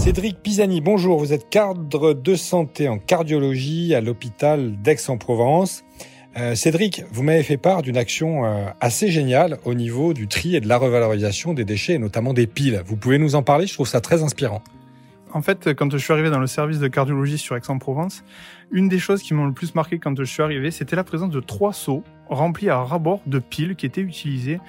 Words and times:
Cédric 0.00 0.38
Pisani, 0.42 0.80
bonjour. 0.80 1.18
Vous 1.18 1.34
êtes 1.34 1.50
cadre 1.50 2.14
de 2.14 2.34
santé 2.34 2.88
en 2.88 2.96
cardiologie 2.96 3.94
à 3.94 4.00
l'hôpital 4.00 4.80
d'Aix-en-Provence. 4.80 5.84
Euh, 6.38 6.54
Cédric, 6.54 7.04
vous 7.12 7.22
m'avez 7.22 7.42
fait 7.42 7.58
part 7.58 7.82
d'une 7.82 7.98
action 7.98 8.46
euh, 8.46 8.64
assez 8.80 9.10
géniale 9.10 9.58
au 9.66 9.74
niveau 9.74 10.14
du 10.14 10.26
tri 10.26 10.56
et 10.56 10.62
de 10.62 10.68
la 10.68 10.78
revalorisation 10.78 11.52
des 11.52 11.66
déchets, 11.66 11.92
et 11.92 11.98
notamment 11.98 12.32
des 12.32 12.46
piles. 12.46 12.82
Vous 12.86 12.96
pouvez 12.96 13.18
nous 13.18 13.34
en 13.34 13.42
parler? 13.42 13.66
Je 13.66 13.74
trouve 13.74 13.86
ça 13.86 14.00
très 14.00 14.22
inspirant. 14.22 14.62
En 15.34 15.42
fait, 15.42 15.74
quand 15.74 15.92
je 15.92 15.98
suis 15.98 16.14
arrivé 16.14 16.30
dans 16.30 16.40
le 16.40 16.46
service 16.46 16.78
de 16.78 16.88
cardiologie 16.88 17.36
sur 17.36 17.54
Aix-en-Provence, 17.54 18.24
une 18.72 18.88
des 18.88 18.98
choses 18.98 19.22
qui 19.22 19.34
m'ont 19.34 19.44
le 19.44 19.52
plus 19.52 19.74
marqué 19.74 19.98
quand 19.98 20.16
je 20.16 20.24
suis 20.24 20.42
arrivé, 20.42 20.70
c'était 20.70 20.96
la 20.96 21.04
présence 21.04 21.30
de 21.30 21.40
trois 21.40 21.74
seaux 21.74 22.02
remplis 22.30 22.70
à 22.70 22.82
rabord 22.82 23.20
de 23.26 23.38
piles 23.38 23.76
qui 23.76 23.84
étaient 23.84 24.00
utilisées 24.00 24.60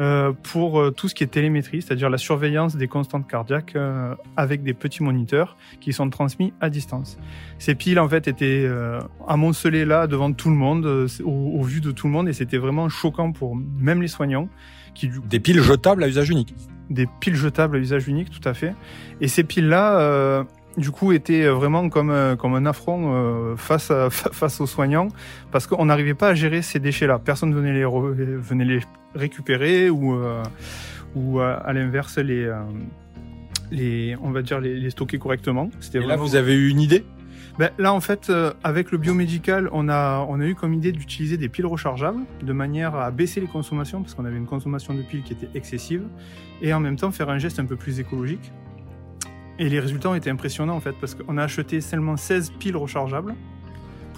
euh, 0.00 0.32
pour 0.44 0.80
euh, 0.80 0.92
tout 0.92 1.08
ce 1.08 1.14
qui 1.14 1.24
est 1.24 1.28
télémétrie, 1.28 1.82
c'est-à-dire 1.82 2.08
la 2.08 2.18
surveillance 2.18 2.76
des 2.76 2.86
constantes 2.86 3.26
cardiaques 3.26 3.74
euh, 3.74 4.14
avec 4.36 4.62
des 4.62 4.72
petits 4.72 5.02
moniteurs 5.02 5.56
qui 5.80 5.92
sont 5.92 6.08
transmis 6.08 6.52
à 6.60 6.70
distance. 6.70 7.18
Ces 7.58 7.74
piles 7.74 7.98
en 7.98 8.08
fait 8.08 8.28
étaient 8.28 8.68
amoncelées 9.26 9.84
là 9.84 10.06
devant 10.06 10.32
tout 10.32 10.50
le 10.50 10.56
monde, 10.56 11.08
au, 11.24 11.62
vu 11.62 11.80
de 11.80 11.90
tout 11.90 12.06
le 12.06 12.12
monde, 12.12 12.28
et 12.28 12.32
c'était 12.32 12.58
vraiment 12.58 12.88
choquant 12.88 13.32
pour 13.32 13.56
même 13.56 14.00
les 14.00 14.08
soignants. 14.08 14.48
Qui, 14.94 15.10
des 15.28 15.40
piles 15.40 15.60
jetables 15.60 16.02
à 16.04 16.08
usage 16.08 16.30
unique. 16.30 16.54
Des 16.90 17.06
piles 17.20 17.34
jetables 17.34 17.76
à 17.76 17.78
usage 17.80 18.08
unique, 18.08 18.30
tout 18.30 18.48
à 18.48 18.54
fait. 18.54 18.74
Et 19.20 19.28
ces 19.28 19.42
piles-là, 19.42 20.44
du 20.78 20.90
coup 20.90 21.12
était 21.12 21.48
vraiment 21.48 21.88
comme 21.88 22.10
euh, 22.10 22.36
comme 22.36 22.54
un 22.54 22.64
affront 22.64 23.12
euh, 23.12 23.56
face 23.56 23.90
à, 23.90 24.10
face 24.10 24.60
aux 24.60 24.66
soignants 24.66 25.08
parce 25.50 25.66
qu'on 25.66 25.86
n'arrivait 25.86 26.14
pas 26.14 26.28
à 26.28 26.34
gérer 26.34 26.62
ces 26.62 26.78
déchets-là. 26.78 27.18
Personne 27.18 27.52
venait 27.52 27.72
les 27.72 27.84
venait 27.84 28.64
les 28.64 28.80
récupérer 29.14 29.90
ou 29.90 30.14
euh, 30.14 30.42
ou 31.14 31.40
à, 31.40 31.72
l'inverse 31.72 32.18
les 32.18 32.50
les 33.70 34.16
on 34.22 34.30
va 34.30 34.42
dire 34.42 34.60
les, 34.60 34.90
stocker 34.90 35.18
correctement. 35.18 35.70
C'était 35.80 36.00
là 36.00 36.16
vous 36.16 36.36
avez 36.36 36.54
eu 36.54 36.70
une 36.70 36.80
idée? 36.80 37.04
Ben, 37.58 37.70
là, 37.76 37.92
en 37.92 37.98
fait, 37.98 38.30
avec 38.62 38.92
le 38.92 38.98
biomédical, 38.98 39.68
on 39.72 39.88
a, 39.88 40.24
on 40.28 40.38
a 40.38 40.46
eu 40.46 40.54
comme 40.54 40.74
idée 40.74 40.92
d'utiliser 40.92 41.36
des 41.36 41.48
piles 41.48 41.66
rechargeables 41.66 42.20
de 42.40 42.52
manière 42.52 42.94
à 42.94 43.10
baisser 43.10 43.40
les 43.40 43.48
consommations 43.48 44.00
parce 44.00 44.14
qu'on 44.14 44.24
avait 44.24 44.36
une 44.36 44.46
consommation 44.46 44.94
de 44.94 45.02
piles 45.02 45.24
qui 45.24 45.32
était 45.32 45.48
excessive 45.56 46.04
et 46.62 46.72
en 46.72 46.78
même 46.78 46.94
temps 46.94 47.10
faire 47.10 47.30
un 47.30 47.38
geste 47.38 47.58
un 47.58 47.64
peu 47.64 47.74
plus 47.74 47.98
écologique 47.98 48.52
et 49.58 49.68
les 49.68 49.80
résultats 49.80 50.10
ont 50.10 50.14
été 50.14 50.30
impressionnants 50.30 50.76
en 50.76 50.80
fait, 50.80 50.94
parce 51.00 51.14
qu'on 51.14 51.36
a 51.36 51.42
acheté 51.42 51.80
seulement 51.80 52.16
16 52.16 52.52
piles 52.58 52.76
rechargeables 52.76 53.34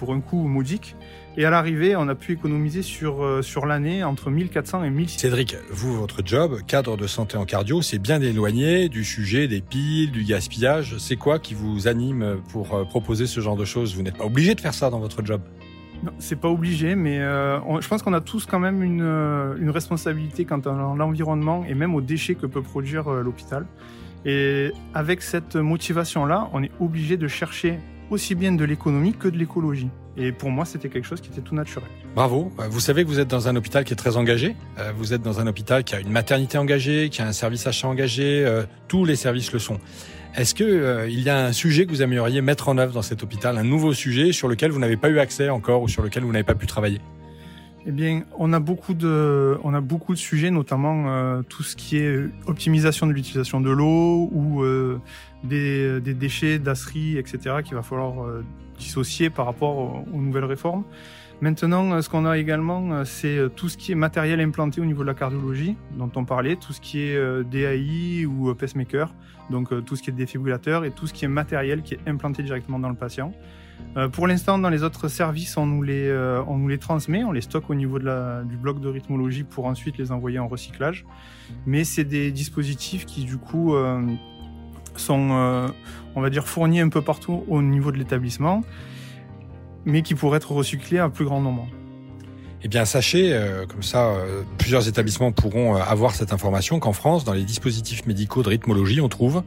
pour 0.01 0.13
un 0.13 0.19
coût 0.19 0.47
modique. 0.47 0.95
Et 1.37 1.45
à 1.45 1.51
l'arrivée, 1.51 1.95
on 1.95 2.07
a 2.07 2.15
pu 2.15 2.33
économiser 2.33 2.81
sur, 2.81 3.23
euh, 3.23 3.41
sur 3.43 3.67
l'année 3.67 4.03
entre 4.03 4.31
1400 4.31 4.83
et 4.83 4.89
1600. 4.89 5.19
Cédric, 5.19 5.55
vous, 5.69 5.95
votre 5.95 6.25
job, 6.25 6.59
cadre 6.67 6.97
de 6.97 7.05
santé 7.05 7.37
en 7.37 7.45
cardio, 7.45 7.83
c'est 7.83 7.99
bien 7.99 8.19
éloigné 8.19 8.89
du 8.89 9.05
sujet 9.05 9.47
des 9.47 9.61
piles, 9.61 10.11
du 10.11 10.23
gaspillage. 10.23 10.97
C'est 10.97 11.17
quoi 11.17 11.37
qui 11.37 11.53
vous 11.53 11.87
anime 11.87 12.41
pour 12.51 12.73
euh, 12.73 12.83
proposer 12.83 13.27
ce 13.27 13.39
genre 13.41 13.55
de 13.55 13.63
choses? 13.63 13.95
Vous 13.95 14.01
n'êtes 14.01 14.17
pas 14.17 14.25
obligé 14.25 14.55
de 14.55 14.59
faire 14.59 14.73
ça 14.73 14.89
dans 14.89 14.99
votre 14.99 15.23
job 15.23 15.41
non, 16.03 16.13
c'est 16.17 16.39
pas 16.39 16.49
obligé, 16.49 16.95
mais 16.95 17.19
euh, 17.19 17.59
je 17.79 17.87
pense 17.87 18.01
qu'on 18.01 18.13
a 18.13 18.21
tous 18.21 18.47
quand 18.47 18.57
même 18.57 18.81
une, 18.81 19.01
une 19.01 19.69
responsabilité 19.69 20.45
quant 20.45 20.59
à 20.61 20.95
l'environnement 20.95 21.63
et 21.69 21.75
même 21.75 21.93
aux 21.93 22.01
déchets 22.01 22.33
que 22.33 22.47
peut 22.47 22.63
produire 22.63 23.07
l'hôpital. 23.11 23.67
Et 24.25 24.71
avec 24.93 25.21
cette 25.21 25.55
motivation-là, 25.55 26.49
on 26.53 26.63
est 26.63 26.71
obligé 26.79 27.17
de 27.17 27.27
chercher 27.27 27.79
aussi 28.09 28.35
bien 28.35 28.51
de 28.51 28.63
l'économie 28.63 29.13
que 29.13 29.27
de 29.27 29.37
l'écologie. 29.37 29.89
Et 30.17 30.31
pour 30.33 30.49
moi, 30.49 30.65
c'était 30.65 30.89
quelque 30.89 31.07
chose 31.07 31.21
qui 31.21 31.29
était 31.29 31.41
tout 31.41 31.55
naturel. 31.55 31.89
Bravo. 32.15 32.51
Euh, 32.59 32.67
vous 32.69 32.81
savez 32.81 33.03
que 33.03 33.07
vous 33.07 33.19
êtes 33.19 33.29
dans 33.29 33.47
un 33.47 33.55
hôpital 33.55 33.85
qui 33.85 33.93
est 33.93 33.97
très 33.97 34.17
engagé. 34.17 34.55
Euh, 34.77 34.91
vous 34.95 35.13
êtes 35.13 35.21
dans 35.21 35.39
un 35.39 35.47
hôpital 35.47 35.83
qui 35.85 35.95
a 35.95 35.99
une 36.01 36.11
maternité 36.11 36.57
engagée, 36.57 37.09
qui 37.09 37.21
a 37.21 37.27
un 37.27 37.31
service 37.31 37.65
achat 37.65 37.87
engagé. 37.87 38.43
Euh, 38.45 38.63
tous 38.89 39.05
les 39.05 39.15
services 39.15 39.53
le 39.53 39.59
sont. 39.59 39.79
Est-ce 40.35 40.55
que 40.55 41.07
il 41.09 41.21
y 41.21 41.29
a 41.29 41.45
un 41.45 41.51
sujet 41.51 41.85
que 41.85 41.91
vous 41.91 42.01
aimeriez 42.01 42.39
mettre 42.41 42.69
en 42.69 42.77
œuvre 42.77 42.93
dans 42.93 43.01
cet 43.01 43.21
hôpital, 43.21 43.57
un 43.57 43.65
nouveau 43.65 43.93
sujet 43.93 44.31
sur 44.31 44.47
lequel 44.47 44.71
vous 44.71 44.79
n'avez 44.79 44.95
pas 44.95 45.09
eu 45.09 45.19
accès 45.19 45.49
encore 45.49 45.81
ou 45.81 45.89
sur 45.89 46.01
lequel 46.03 46.23
vous 46.23 46.31
n'avez 46.31 46.45
pas 46.45 46.55
pu 46.55 46.67
travailler? 46.67 47.01
Eh 47.85 47.91
bien, 47.91 48.23
on 48.37 48.53
a 48.53 48.59
beaucoup 48.59 48.93
de, 48.93 49.57
on 49.63 49.73
a 49.73 49.81
beaucoup 49.81 50.13
de 50.13 50.19
sujets, 50.19 50.51
notamment 50.51 51.05
euh, 51.07 51.41
tout 51.41 51.63
ce 51.63 51.75
qui 51.75 51.97
est 51.97 52.29
optimisation 52.45 53.07
de 53.07 53.11
l'utilisation 53.11 53.59
de 53.59 53.71
l'eau 53.71 54.29
ou 54.31 54.61
euh, 54.61 54.99
des, 55.43 55.99
des, 55.99 56.13
déchets, 56.13 56.59
dasserie, 56.59 57.17
etc., 57.17 57.55
qu'il 57.63 57.73
va 57.73 57.81
falloir 57.81 58.23
euh, 58.23 58.45
dissocier 58.77 59.31
par 59.31 59.47
rapport 59.47 60.05
aux, 60.13 60.17
nouvelles 60.17 60.45
réformes. 60.45 60.83
Maintenant, 61.41 61.99
ce 62.03 62.07
qu'on 62.07 62.27
a 62.27 62.37
également, 62.37 63.03
c'est 63.03 63.39
tout 63.55 63.67
ce 63.67 63.75
qui 63.75 63.93
est 63.93 63.95
matériel 63.95 64.39
implanté 64.41 64.79
au 64.79 64.85
niveau 64.85 65.01
de 65.01 65.07
la 65.07 65.15
cardiologie, 65.15 65.75
dont 65.97 66.11
on 66.15 66.23
parlait, 66.23 66.55
tout 66.55 66.71
ce 66.71 66.79
qui 66.79 66.99
est 66.99 67.43
DAI 67.45 68.27
ou 68.27 68.53
pacemaker, 68.53 69.11
donc 69.49 69.69
tout 69.85 69.95
ce 69.95 70.03
qui 70.03 70.11
est 70.11 70.13
défibrillateur 70.13 70.85
et 70.85 70.91
tout 70.91 71.07
ce 71.07 71.13
qui 71.13 71.25
est 71.25 71.27
matériel 71.27 71.81
qui 71.81 71.95
est 71.95 71.99
implanté 72.07 72.43
directement 72.43 72.77
dans 72.77 72.89
le 72.89 72.95
patient. 72.95 73.33
Euh, 73.97 74.07
pour 74.07 74.27
l'instant, 74.27 74.57
dans 74.57 74.69
les 74.69 74.83
autres 74.83 75.07
services, 75.09 75.57
on 75.57 75.65
nous 75.65 75.83
les, 75.83 76.07
euh, 76.07 76.41
on 76.47 76.57
nous 76.57 76.69
les 76.69 76.77
transmet, 76.77 77.23
on 77.23 77.31
les 77.31 77.41
stocke 77.41 77.69
au 77.69 77.75
niveau 77.75 77.99
du 77.99 78.57
bloc 78.57 78.79
de 78.79 78.87
rythmologie 78.87 79.43
pour 79.43 79.65
ensuite 79.65 79.97
les 79.97 80.11
envoyer 80.11 80.39
en 80.39 80.47
recyclage. 80.47 81.05
Mais 81.65 81.83
c'est 81.83 82.05
des 82.05 82.31
dispositifs 82.31 83.05
qui, 83.05 83.25
du 83.25 83.37
coup, 83.37 83.75
euh, 83.75 84.01
sont, 84.95 85.71
on 86.15 86.21
va 86.21 86.29
dire, 86.29 86.47
fournis 86.47 86.79
un 86.79 86.89
peu 86.89 87.01
partout 87.01 87.43
au 87.47 87.61
niveau 87.61 87.91
de 87.91 87.97
l'établissement, 87.97 88.61
mais 89.85 90.01
qui 90.01 90.15
pourraient 90.15 90.37
être 90.37 90.51
recyclés 90.51 90.99
à 90.99 91.09
plus 91.09 91.25
grand 91.25 91.41
nombre. 91.41 91.67
Eh 92.63 92.67
bien, 92.67 92.85
sachez, 92.85 93.35
comme 93.69 93.81
ça, 93.81 94.13
plusieurs 94.57 94.87
établissements 94.87 95.31
pourront 95.31 95.75
avoir 95.75 96.13
cette 96.13 96.31
information 96.33 96.79
qu'en 96.79 96.93
France, 96.93 97.23
dans 97.23 97.33
les 97.33 97.43
dispositifs 97.43 98.05
médicaux 98.05 98.43
de 98.43 98.49
rythmologie, 98.49 99.01
on 99.01 99.09
trouve 99.09 99.43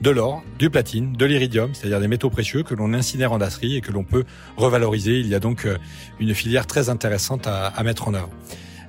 de 0.00 0.10
l'or, 0.10 0.42
du 0.58 0.70
platine, 0.70 1.12
de 1.12 1.24
l'iridium, 1.24 1.70
c'est-à-dire 1.74 2.00
des 2.00 2.08
métaux 2.08 2.30
précieux 2.30 2.62
que 2.62 2.74
l'on 2.74 2.92
incinère 2.92 3.32
en 3.32 3.38
dasserie 3.38 3.76
et 3.76 3.80
que 3.80 3.92
l'on 3.92 4.04
peut 4.04 4.24
revaloriser. 4.56 5.18
Il 5.20 5.28
y 5.28 5.34
a 5.34 5.40
donc 5.40 5.64
euh, 5.64 5.78
une 6.20 6.34
filière 6.34 6.66
très 6.66 6.88
intéressante 6.88 7.46
à, 7.46 7.82
mettre 7.82 8.08
en 8.08 8.14
œuvre. 8.14 8.30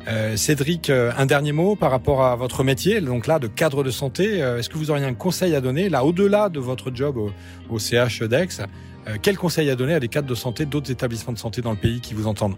Euh, 0.08 0.38
Cédric, 0.38 0.90
euh, 0.90 1.12
un 1.18 1.26
dernier 1.26 1.52
mot 1.52 1.76
par 1.76 1.92
rapport 1.92 2.24
à 2.24 2.36
votre 2.36 2.64
métier, 2.64 3.02
donc 3.02 3.28
là 3.28 3.40
de 3.40 3.48
cadre 3.48 3.84
de 3.84 3.92
santé. 3.92 4.38
Est-ce 4.40 4.70
que 4.70 4.78
vous 4.78 4.92
auriez 4.92 5.06
un 5.06 5.14
conseil 5.14 5.56
à 5.56 5.62
donner, 5.62 5.90
là 5.90 6.04
au-delà 6.06 6.50
de 6.50 6.60
votre 6.60 6.92
job 6.94 7.18
au, 7.18 7.32
au 7.70 7.80
CH 7.80 8.24
d'Aix, 8.24 8.48
quel 9.22 9.38
conseil 9.38 9.70
à 9.70 9.76
donner 9.76 9.94
à 9.94 10.00
des 10.02 10.10
cadres 10.10 10.28
de 10.28 10.36
santé 10.36 10.66
d'autres 10.66 10.92
établissements 10.92 11.32
de 11.32 11.38
santé 11.38 11.62
dans 11.62 11.72
le 11.72 11.78
pays 11.78 12.02
qui 12.02 12.14
vous 12.14 12.28
entendent? 12.28 12.58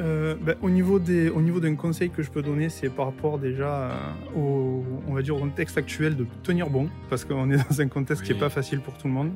Euh, 0.00 0.34
ben, 0.40 0.56
au 0.62 0.70
niveau 0.70 0.98
des, 0.98 1.28
au 1.30 1.40
niveau 1.40 1.60
d'un 1.60 1.74
conseil 1.74 2.10
que 2.10 2.22
je 2.22 2.30
peux 2.30 2.42
donner, 2.42 2.68
c'est 2.68 2.88
par 2.88 3.06
rapport 3.06 3.38
déjà 3.38 3.90
au, 4.36 4.84
on 5.08 5.14
va 5.14 5.22
dire 5.22 5.36
au 5.36 5.40
contexte 5.40 5.78
actuel 5.78 6.16
de 6.16 6.26
tenir 6.42 6.68
bon, 6.70 6.88
parce 7.08 7.24
qu'on 7.24 7.50
est 7.50 7.56
dans 7.56 7.80
un 7.80 7.88
contexte 7.88 8.24
qui 8.24 8.32
est 8.32 8.38
pas 8.38 8.50
facile 8.50 8.80
pour 8.80 8.94
tout 8.94 9.08
le 9.08 9.14
monde. 9.14 9.32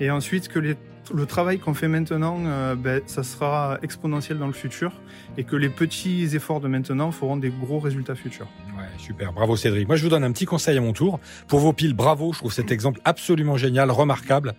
Et 0.00 0.10
ensuite 0.10 0.48
que 0.48 0.60
les, 0.60 0.76
le 1.12 1.26
travail 1.26 1.58
qu'on 1.58 1.74
fait 1.74 1.88
maintenant, 1.88 2.38
euh, 2.46 2.76
ben, 2.76 3.02
ça 3.06 3.22
sera 3.22 3.78
exponentiel 3.82 4.38
dans 4.38 4.46
le 4.46 4.52
futur, 4.52 4.92
et 5.36 5.44
que 5.44 5.56
les 5.56 5.68
petits 5.68 6.36
efforts 6.36 6.60
de 6.60 6.68
maintenant 6.68 7.10
feront 7.10 7.36
des 7.36 7.50
gros 7.50 7.80
résultats 7.80 8.14
futurs. 8.14 8.46
Ouais, 8.76 8.84
super, 8.98 9.32
bravo 9.32 9.56
Cédric. 9.56 9.88
Moi, 9.88 9.96
je 9.96 10.04
vous 10.04 10.10
donne 10.10 10.24
un 10.24 10.32
petit 10.32 10.46
conseil 10.46 10.78
à 10.78 10.80
mon 10.80 10.92
tour 10.92 11.18
pour 11.48 11.58
vos 11.58 11.72
piles. 11.72 11.94
Bravo, 11.94 12.32
je 12.32 12.38
trouve 12.38 12.52
cet 12.52 12.70
exemple 12.70 13.00
absolument 13.04 13.56
génial, 13.56 13.90
remarquable 13.90 14.54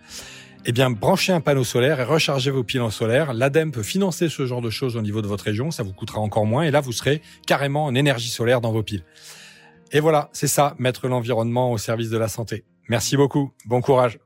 eh 0.66 0.72
bien, 0.72 0.90
branchez 0.90 1.32
un 1.32 1.40
panneau 1.40 1.64
solaire 1.64 2.00
et 2.00 2.04
rechargez 2.04 2.50
vos 2.50 2.62
piles 2.62 2.82
en 2.82 2.90
solaire. 2.90 3.32
L'ADEME 3.32 3.72
peut 3.72 3.82
financer 3.82 4.28
ce 4.28 4.46
genre 4.46 4.60
de 4.60 4.70
choses 4.70 4.96
au 4.96 5.02
niveau 5.02 5.22
de 5.22 5.26
votre 5.26 5.44
région. 5.44 5.70
Ça 5.70 5.82
vous 5.82 5.92
coûtera 5.92 6.20
encore 6.20 6.46
moins. 6.46 6.62
Et 6.62 6.70
là, 6.70 6.80
vous 6.80 6.92
serez 6.92 7.22
carrément 7.46 7.84
en 7.84 7.94
énergie 7.94 8.28
solaire 8.28 8.60
dans 8.60 8.72
vos 8.72 8.82
piles. 8.82 9.04
Et 9.92 10.00
voilà, 10.00 10.28
c'est 10.32 10.48
ça, 10.48 10.74
mettre 10.78 11.08
l'environnement 11.08 11.72
au 11.72 11.78
service 11.78 12.10
de 12.10 12.18
la 12.18 12.28
santé. 12.28 12.64
Merci 12.88 13.16
beaucoup. 13.16 13.52
Bon 13.66 13.80
courage. 13.80 14.18